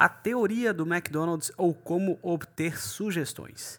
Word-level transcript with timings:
a 0.00 0.08
teoria 0.08 0.72
do 0.72 0.86
McDonald's 0.86 1.52
ou 1.58 1.74
como 1.74 2.18
obter 2.22 2.80
sugestões. 2.80 3.78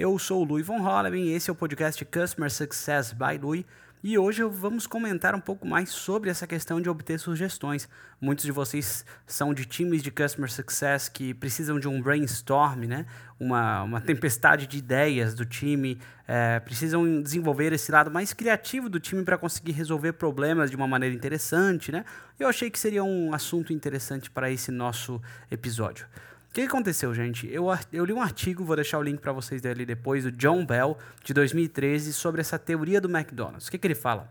Eu 0.00 0.18
sou 0.18 0.40
o 0.40 0.44
Louis 0.46 0.66
von 0.66 0.80
Holleben 0.80 1.30
esse 1.34 1.50
é 1.50 1.52
o 1.52 1.54
podcast 1.54 2.02
Customer 2.06 2.50
Success 2.50 3.12
by 3.12 3.36
Louis. 3.38 3.66
E 4.02 4.16
hoje 4.16 4.42
vamos 4.44 4.86
comentar 4.86 5.34
um 5.34 5.40
pouco 5.42 5.68
mais 5.68 5.90
sobre 5.90 6.30
essa 6.30 6.46
questão 6.46 6.80
de 6.80 6.88
obter 6.88 7.20
sugestões. 7.20 7.86
Muitos 8.18 8.46
de 8.46 8.50
vocês 8.50 9.04
são 9.26 9.52
de 9.52 9.66
times 9.66 10.02
de 10.02 10.10
Customer 10.10 10.50
Success 10.50 11.06
que 11.06 11.34
precisam 11.34 11.78
de 11.78 11.86
um 11.86 12.00
brainstorm, 12.00 12.86
né? 12.86 13.04
uma, 13.38 13.82
uma 13.82 14.00
tempestade 14.00 14.66
de 14.66 14.78
ideias 14.78 15.34
do 15.34 15.44
time, 15.44 15.98
é, 16.26 16.58
precisam 16.60 17.20
desenvolver 17.20 17.70
esse 17.74 17.92
lado 17.92 18.10
mais 18.10 18.32
criativo 18.32 18.88
do 18.88 18.98
time 18.98 19.22
para 19.22 19.36
conseguir 19.36 19.72
resolver 19.72 20.14
problemas 20.14 20.70
de 20.70 20.76
uma 20.76 20.88
maneira 20.88 21.14
interessante. 21.14 21.92
Né? 21.92 22.06
Eu 22.38 22.48
achei 22.48 22.70
que 22.70 22.78
seria 22.78 23.04
um 23.04 23.34
assunto 23.34 23.70
interessante 23.70 24.30
para 24.30 24.50
esse 24.50 24.70
nosso 24.70 25.20
episódio. 25.50 26.06
O 26.50 26.52
que 26.52 26.62
aconteceu, 26.62 27.14
gente? 27.14 27.48
Eu, 27.48 27.66
eu 27.92 28.04
li 28.04 28.12
um 28.12 28.20
artigo, 28.20 28.64
vou 28.64 28.74
deixar 28.74 28.98
o 28.98 29.02
link 29.02 29.20
para 29.20 29.30
vocês 29.30 29.62
dele 29.62 29.86
depois, 29.86 30.24
do 30.24 30.32
John 30.32 30.66
Bell, 30.66 30.98
de 31.22 31.32
2013, 31.32 32.12
sobre 32.12 32.40
essa 32.40 32.58
teoria 32.58 33.00
do 33.00 33.08
McDonald's. 33.08 33.68
O 33.68 33.70
que, 33.70 33.78
que 33.78 33.86
ele 33.86 33.94
fala? 33.94 34.28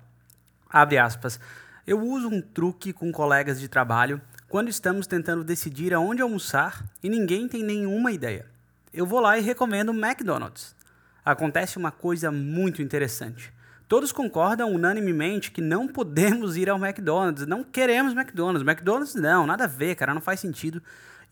Abre 0.70 0.98
aspas. 0.98 1.40
Eu 1.88 2.02
uso 2.02 2.28
um 2.28 2.42
truque 2.42 2.92
com 2.92 3.10
colegas 3.10 3.58
de 3.58 3.70
trabalho 3.70 4.22
quando 4.50 4.68
estamos 4.68 5.08
tentando 5.08 5.46
decidir 5.46 5.94
aonde 5.94 6.22
almoçar 6.22 6.86
e 7.02 7.10
ninguém 7.10 7.48
tem 7.48 7.64
nenhuma 7.64 8.12
ideia. 8.12 8.46
Eu 8.94 9.06
vou 9.06 9.22
lá 9.22 9.38
e 9.38 9.42
recomendo 9.42 9.94
McDonald's. 9.94 10.76
Acontece 11.24 11.78
uma 11.78 11.90
coisa 11.90 12.30
muito 12.30 12.82
interessante. 12.82 13.50
Todos 13.90 14.12
concordam 14.12 14.72
unanimemente 14.72 15.50
que 15.50 15.62
não 15.62 15.88
podemos 15.88 16.56
ir 16.56 16.70
ao 16.70 16.78
McDonald's, 16.78 17.48
não 17.48 17.64
queremos 17.64 18.14
McDonald's. 18.14 18.62
McDonald's 18.62 19.16
não, 19.16 19.48
nada 19.48 19.64
a 19.64 19.68
ver, 19.68 19.96
cara, 19.96 20.14
não 20.14 20.22
faz 20.22 20.40
sentido 20.40 20.80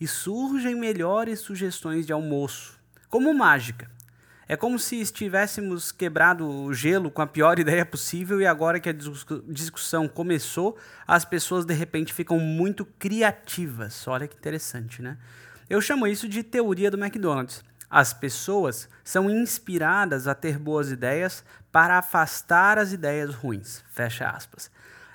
e 0.02 0.08
surgem 0.08 0.74
melhores 0.74 1.40
sugestões 1.40 2.04
de 2.08 2.12
almoço, 2.12 2.80
como 3.10 3.32
mágica. 3.32 3.88
É 4.48 4.56
como 4.56 4.80
se 4.80 5.00
estivéssemos 5.00 5.92
quebrado 5.92 6.50
o 6.50 6.74
gelo 6.74 7.12
com 7.12 7.22
a 7.22 7.28
pior 7.28 7.60
ideia 7.62 7.86
possível 7.86 8.42
e 8.42 8.48
agora 8.48 8.80
que 8.80 8.90
a 8.90 8.96
discussão 9.48 10.08
começou, 10.08 10.76
as 11.06 11.24
pessoas 11.24 11.64
de 11.64 11.76
repente 11.76 12.12
ficam 12.12 12.40
muito 12.40 12.86
criativas. 12.98 14.08
Olha 14.08 14.28
que 14.28 14.36
interessante, 14.36 15.00
né? 15.00 15.16
Eu 15.70 15.80
chamo 15.80 16.08
isso 16.08 16.28
de 16.28 16.42
teoria 16.42 16.90
do 16.90 16.98
McDonald's. 16.98 17.64
As 17.90 18.14
pessoas 18.14 18.90
são 19.04 19.30
inspiradas 19.30 20.28
a 20.28 20.36
ter 20.36 20.58
boas 20.58 20.92
ideias 20.92 21.44
para 21.72 21.98
afastar 21.98 22.78
as 22.78 22.92
ideias 22.92 23.34
ruins. 23.34 23.84
Fecha 23.90 24.28
aspas. 24.28 24.70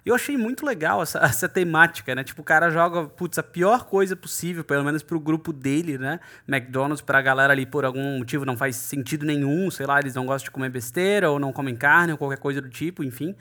Eu 0.04 0.16
achei 0.16 0.36
muito 0.36 0.66
legal 0.66 1.00
essa, 1.02 1.18
essa 1.24 1.48
temática, 1.48 2.14
né? 2.14 2.24
Tipo, 2.24 2.42
o 2.42 2.44
cara 2.44 2.70
joga, 2.70 3.04
putz, 3.04 3.38
a 3.38 3.42
pior 3.42 3.84
coisa 3.84 4.16
possível, 4.16 4.64
pelo 4.64 4.84
menos 4.84 5.02
pro 5.02 5.20
grupo 5.20 5.52
dele, 5.52 5.96
né? 5.96 6.18
McDonald's, 6.48 7.00
pra 7.00 7.22
galera 7.22 7.52
ali, 7.52 7.64
por 7.64 7.84
algum 7.84 8.18
motivo, 8.18 8.44
não 8.44 8.56
faz 8.56 8.76
sentido 8.76 9.24
nenhum, 9.24 9.70
sei 9.70 9.86
lá, 9.86 10.00
eles 10.00 10.14
não 10.14 10.26
gostam 10.26 10.46
de 10.46 10.50
comer 10.50 10.70
besteira, 10.70 11.30
ou 11.30 11.38
não 11.38 11.52
comem 11.52 11.76
carne, 11.76 12.12
ou 12.12 12.18
qualquer 12.18 12.38
coisa 12.38 12.60
do 12.60 12.68
tipo, 12.68 13.04
enfim. 13.04 13.36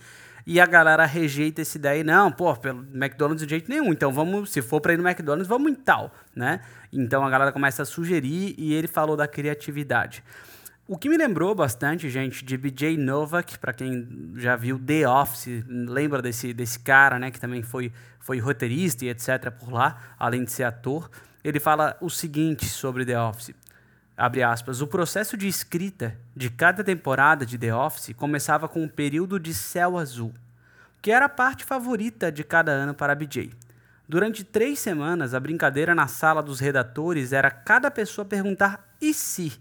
E 0.46 0.60
a 0.60 0.66
galera 0.66 1.06
rejeita 1.06 1.62
essa 1.62 1.78
ideia, 1.78 2.04
não, 2.04 2.32
pô, 2.32 2.56
pelo 2.56 2.80
McDonald's 2.94 3.46
de 3.46 3.50
jeito 3.50 3.70
nenhum, 3.70 3.92
então 3.92 4.12
vamos, 4.12 4.50
se 4.52 4.62
for 4.62 4.82
pra 4.82 4.94
ir 4.94 4.98
no 4.98 5.08
McDonald's, 5.08 5.48
vamos 5.48 5.72
em 5.72 5.76
tal, 5.76 6.12
né? 6.36 6.62
Então 6.92 7.24
a 7.24 7.30
galera 7.30 7.52
começa 7.52 7.84
a 7.84 7.86
sugerir 7.86 8.56
e 8.58 8.74
ele 8.74 8.88
falou 8.88 9.16
da 9.16 9.28
criatividade. 9.28 10.24
O 10.88 10.98
que 10.98 11.08
me 11.08 11.16
lembrou 11.16 11.56
bastante, 11.56 12.10
gente, 12.10 12.44
de 12.44 12.58
BJ 12.58 12.98
Novak, 12.98 13.58
para 13.60 13.72
quem 13.72 14.34
já 14.36 14.56
viu 14.56 14.78
The 14.78 15.08
Office, 15.08 15.64
lembra 15.68 16.22
desse, 16.22 16.54
desse 16.54 16.80
cara, 16.80 17.18
né, 17.18 17.32
que 17.32 17.40
também 17.40 17.62
foi, 17.62 17.94
foi 18.20 18.40
roteirista 18.40 19.06
e 19.06 19.10
etc. 19.10 19.52
por 19.52 19.72
lá, 19.72 20.16
além 20.20 20.44
de 20.44 20.52
ser 20.52 20.64
ator. 20.64 21.10
Ele 21.44 21.60
fala 21.60 21.96
o 22.02 22.10
seguinte 22.10 22.66
sobre 22.66 23.06
The 23.06 23.20
Office. 23.20 23.56
Abre 24.16 24.44
aspas, 24.44 24.82
o 24.82 24.88
processo 24.88 25.36
de 25.36 25.48
escrita 25.48 26.18
de 26.36 26.50
cada 26.50 26.84
temporada 26.84 27.46
de 27.46 27.58
The 27.58 27.74
Office 27.74 28.14
começava 28.16 28.68
com 28.68 28.84
um 28.84 28.88
período 28.88 29.40
de 29.40 29.54
céu 29.54 29.98
azul, 29.98 30.34
que 31.02 31.12
era 31.12 31.26
a 31.26 31.30
parte 31.30 31.64
favorita 31.64 32.32
de 32.32 32.44
cada 32.44 32.72
ano 32.72 32.94
para 32.94 33.16
BJ. 33.16 33.52
Durante 34.08 34.44
três 34.44 34.80
semanas, 34.80 35.34
a 35.34 35.40
brincadeira 35.40 35.96
na 35.96 36.08
sala 36.08 36.44
dos 36.44 36.60
redatores 36.60 37.32
era 37.32 37.50
cada 37.50 37.90
pessoa 37.90 38.26
perguntar 38.26 38.96
e 39.02 39.14
se 39.14 39.60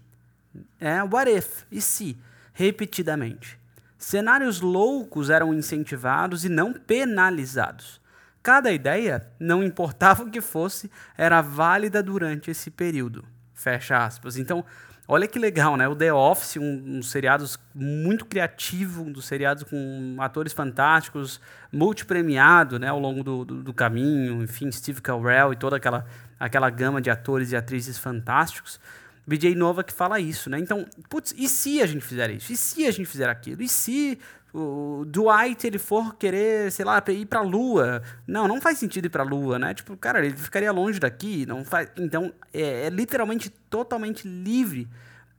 é 0.79 1.01
what 1.03 1.31
if, 1.31 1.63
e 1.71 1.81
se, 1.81 2.17
repetidamente. 2.53 3.59
Cenários 3.97 4.61
loucos 4.61 5.29
eram 5.29 5.53
incentivados 5.53 6.43
e 6.43 6.49
não 6.49 6.73
penalizados. 6.73 8.01
Cada 8.41 8.71
ideia, 8.71 9.31
não 9.39 9.63
importava 9.63 10.23
o 10.23 10.31
que 10.31 10.41
fosse, 10.41 10.89
era 11.15 11.41
válida 11.41 12.01
durante 12.01 12.49
esse 12.49 12.71
período. 12.71 13.23
Fecha 13.61 14.03
aspas. 14.03 14.37
Então, 14.37 14.65
olha 15.07 15.27
que 15.27 15.37
legal, 15.37 15.77
né? 15.77 15.87
O 15.87 15.95
The 15.95 16.11
Office, 16.11 16.57
um, 16.57 16.97
um 16.97 17.03
seriados 17.03 17.59
muito 17.75 18.25
criativo, 18.25 19.03
um 19.03 19.11
dos 19.11 19.25
seriados 19.25 19.63
com 19.63 20.15
atores 20.19 20.51
fantásticos, 20.51 21.39
multipremiado, 21.71 22.79
né, 22.79 22.87
ao 22.87 22.99
longo 22.99 23.23
do, 23.23 23.45
do, 23.45 23.63
do 23.63 23.73
caminho, 23.73 24.41
enfim, 24.41 24.71
Steve 24.71 24.99
Carell 24.99 25.53
e 25.53 25.55
toda 25.55 25.77
aquela, 25.77 26.05
aquela 26.39 26.71
gama 26.71 26.99
de 26.99 27.11
atores 27.11 27.51
e 27.51 27.55
atrizes 27.55 27.99
fantásticos. 27.99 28.79
BJ 29.25 29.55
Nova 29.55 29.83
que 29.83 29.93
fala 29.93 30.19
isso, 30.19 30.49
né? 30.49 30.59
Então, 30.59 30.85
putz, 31.09 31.33
e 31.37 31.47
se 31.47 31.81
a 31.81 31.85
gente 31.85 32.03
fizer 32.03 32.29
isso? 32.31 32.51
E 32.51 32.57
se 32.57 32.85
a 32.85 32.91
gente 32.91 33.05
fizer 33.05 33.29
aquilo? 33.29 33.61
E 33.61 33.67
se 33.67 34.19
o 34.53 35.05
Dwight 35.07 35.65
ele 35.65 35.77
for 35.77 36.15
querer, 36.15 36.71
sei 36.71 36.83
lá, 36.83 37.01
ir 37.07 37.25
pra 37.25 37.41
Lua? 37.41 38.01
Não, 38.27 38.47
não 38.47 38.59
faz 38.59 38.77
sentido 38.77 39.05
ir 39.05 39.09
pra 39.09 39.23
Lua, 39.23 39.57
né? 39.57 39.73
Tipo, 39.73 39.95
cara, 39.95 40.25
ele 40.25 40.35
ficaria 40.35 40.71
longe 40.71 40.99
daqui, 40.99 41.45
não 41.45 41.63
faz. 41.63 41.89
Então, 41.97 42.33
é, 42.53 42.87
é 42.87 42.89
literalmente 42.89 43.49
totalmente 43.69 44.27
livre 44.27 44.87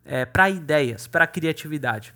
é, 0.05 0.25
para 0.25 0.49
ideias, 0.49 1.07
para 1.07 1.27
criatividade. 1.27 2.15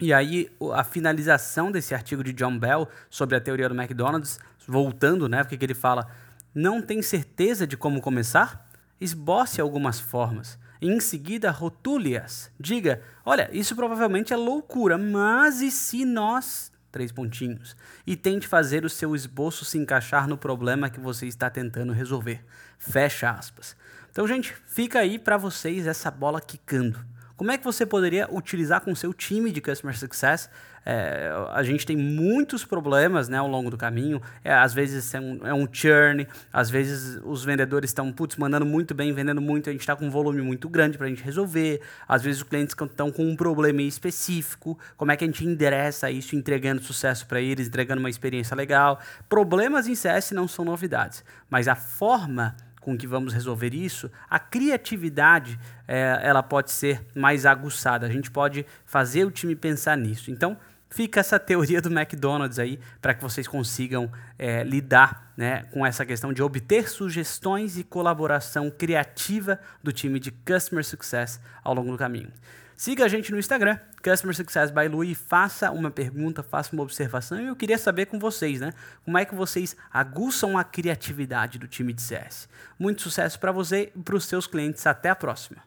E 0.00 0.12
aí, 0.12 0.48
a 0.74 0.84
finalização 0.84 1.72
desse 1.72 1.92
artigo 1.92 2.22
de 2.22 2.32
John 2.32 2.56
Bell 2.56 2.88
sobre 3.10 3.34
a 3.34 3.40
teoria 3.40 3.68
do 3.68 3.74
McDonald's, 3.74 4.38
voltando, 4.66 5.28
né? 5.28 5.42
Porque 5.42 5.64
ele 5.64 5.74
fala: 5.74 6.06
não 6.54 6.80
tem 6.80 7.02
certeza 7.02 7.66
de 7.66 7.76
como 7.76 8.00
começar? 8.00 8.67
Esboce 9.00 9.60
algumas 9.60 10.00
formas 10.00 10.58
e 10.80 10.88
em 10.88 11.00
seguida 11.00 11.50
rotule-as. 11.50 12.50
Diga: 12.58 13.02
olha, 13.24 13.48
isso 13.52 13.74
provavelmente 13.74 14.32
é 14.32 14.36
loucura, 14.36 14.96
mas 14.96 15.60
e 15.60 15.70
se 15.70 16.04
nós. 16.04 16.72
Três 16.90 17.12
pontinhos. 17.12 17.76
E 18.06 18.16
tente 18.16 18.48
fazer 18.48 18.84
o 18.84 18.88
seu 18.88 19.14
esboço 19.14 19.64
se 19.64 19.76
encaixar 19.76 20.26
no 20.26 20.38
problema 20.38 20.88
que 20.88 20.98
você 20.98 21.26
está 21.26 21.50
tentando 21.50 21.92
resolver. 21.92 22.42
Fecha 22.78 23.30
aspas. 23.30 23.76
Então, 24.10 24.26
gente, 24.26 24.54
fica 24.66 24.98
aí 24.98 25.18
para 25.18 25.36
vocês 25.36 25.86
essa 25.86 26.10
bola 26.10 26.40
quicando. 26.40 26.98
Como 27.38 27.52
é 27.52 27.56
que 27.56 27.62
você 27.62 27.86
poderia 27.86 28.28
utilizar 28.34 28.80
com 28.80 28.92
seu 28.96 29.14
time 29.14 29.52
de 29.52 29.60
Customer 29.60 29.96
Success? 29.96 30.50
É, 30.84 31.30
a 31.52 31.62
gente 31.62 31.86
tem 31.86 31.96
muitos 31.96 32.64
problemas 32.64 33.28
né, 33.28 33.38
ao 33.38 33.46
longo 33.46 33.70
do 33.70 33.76
caminho. 33.76 34.20
É, 34.42 34.52
às 34.52 34.74
vezes 34.74 35.14
é 35.14 35.20
um, 35.20 35.46
é 35.46 35.54
um 35.54 35.68
churn, 35.70 36.26
às 36.52 36.68
vezes 36.68 37.20
os 37.24 37.44
vendedores 37.44 37.90
estão 37.90 38.12
mandando 38.36 38.66
muito 38.66 38.92
bem, 38.92 39.12
vendendo 39.12 39.40
muito, 39.40 39.68
a 39.68 39.72
gente 39.72 39.82
está 39.82 39.94
com 39.94 40.06
um 40.06 40.10
volume 40.10 40.42
muito 40.42 40.68
grande 40.68 40.98
para 40.98 41.06
a 41.06 41.08
gente 41.08 41.22
resolver. 41.22 41.80
Às 42.08 42.24
vezes 42.24 42.42
os 42.42 42.48
clientes 42.48 42.74
estão 42.76 43.12
com 43.12 43.24
um 43.24 43.36
problema 43.36 43.82
específico. 43.82 44.76
Como 44.96 45.12
é 45.12 45.16
que 45.16 45.22
a 45.22 45.26
gente 45.28 45.44
endereça 45.44 46.10
isso, 46.10 46.34
entregando 46.34 46.82
sucesso 46.82 47.24
para 47.24 47.40
eles, 47.40 47.68
entregando 47.68 48.00
uma 48.00 48.10
experiência 48.10 48.56
legal? 48.56 48.98
Problemas 49.28 49.86
em 49.86 49.94
CS 49.94 50.32
não 50.32 50.48
são 50.48 50.64
novidades, 50.64 51.22
mas 51.48 51.68
a 51.68 51.76
forma 51.76 52.56
com 52.88 52.96
que 52.96 53.06
vamos 53.06 53.34
resolver 53.34 53.74
isso, 53.74 54.10
a 54.30 54.38
criatividade 54.38 55.60
é, 55.86 56.18
ela 56.22 56.42
pode 56.42 56.70
ser 56.70 57.04
mais 57.14 57.44
aguçada. 57.44 58.06
A 58.06 58.10
gente 58.10 58.30
pode 58.30 58.64
fazer 58.86 59.26
o 59.26 59.30
time 59.30 59.54
pensar 59.54 59.94
nisso. 59.94 60.30
Então, 60.30 60.56
fica 60.90 61.20
essa 61.20 61.38
teoria 61.38 61.80
do 61.80 61.90
McDonald's 61.90 62.58
aí 62.58 62.78
para 63.00 63.14
que 63.14 63.22
vocês 63.22 63.46
consigam 63.46 64.10
é, 64.38 64.62
lidar 64.62 65.32
né, 65.36 65.64
com 65.72 65.84
essa 65.84 66.04
questão 66.04 66.32
de 66.32 66.42
obter 66.42 66.88
sugestões 66.88 67.78
e 67.78 67.84
colaboração 67.84 68.70
criativa 68.70 69.58
do 69.82 69.92
time 69.92 70.18
de 70.18 70.30
Customer 70.30 70.84
Success 70.84 71.40
ao 71.62 71.74
longo 71.74 71.92
do 71.92 71.98
caminho. 71.98 72.32
Siga 72.78 73.06
a 73.06 73.08
gente 73.08 73.32
no 73.32 73.38
Instagram, 73.40 73.76
Customer 74.04 74.36
Success 74.36 74.70
by 74.70 74.86
Lu, 74.86 75.02
e 75.02 75.12
faça 75.12 75.68
uma 75.72 75.90
pergunta, 75.90 76.44
faça 76.44 76.72
uma 76.72 76.84
observação. 76.84 77.40
E 77.40 77.48
eu 77.48 77.56
queria 77.56 77.76
saber 77.76 78.06
com 78.06 78.20
vocês, 78.20 78.60
né? 78.60 78.72
Como 79.04 79.18
é 79.18 79.24
que 79.24 79.34
vocês 79.34 79.76
aguçam 79.92 80.56
a 80.56 80.62
criatividade 80.62 81.58
do 81.58 81.66
time 81.66 81.92
de 81.92 82.00
CS? 82.00 82.48
Muito 82.78 83.02
sucesso 83.02 83.40
para 83.40 83.50
você 83.50 83.92
e 83.96 84.00
para 84.00 84.14
os 84.14 84.26
seus 84.26 84.46
clientes. 84.46 84.86
Até 84.86 85.10
a 85.10 85.16
próxima. 85.16 85.60